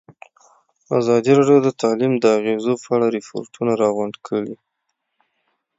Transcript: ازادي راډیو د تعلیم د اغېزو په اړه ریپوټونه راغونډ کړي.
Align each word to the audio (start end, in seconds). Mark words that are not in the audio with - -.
ازادي 0.99 1.31
راډیو 1.37 1.59
د 1.63 1.69
تعلیم 1.81 2.13
د 2.19 2.25
اغېزو 2.37 2.73
په 2.83 2.89
اړه 2.95 3.07
ریپوټونه 3.15 3.71
راغونډ 3.81 4.15
کړي. 4.27 4.55